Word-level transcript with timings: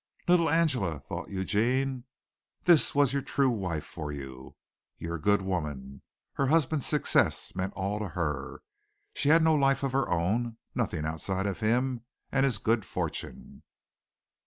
"Little 0.27 0.49
Angela!" 0.49 0.99
thought 0.99 1.29
Eugene. 1.29 2.05
This 2.63 2.95
was 2.95 3.13
your 3.13 3.21
true 3.21 3.51
wife 3.51 3.85
for 3.85 4.11
you, 4.11 4.55
your 4.97 5.19
good 5.19 5.43
woman. 5.43 6.01
Her 6.33 6.47
husband's 6.47 6.87
success 6.87 7.53
meant 7.55 7.73
all 7.75 7.99
to 7.99 8.07
her. 8.07 8.63
She 9.13 9.29
had 9.29 9.43
no 9.43 9.53
life 9.53 9.83
of 9.83 9.91
her 9.91 10.09
own 10.09 10.57
nothing 10.73 11.05
outside 11.05 11.45
of 11.45 11.59
him 11.59 12.01
and 12.31 12.45
his 12.45 12.57
good 12.57 12.83
fortune. 12.83 13.61